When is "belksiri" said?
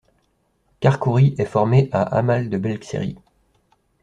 2.57-3.17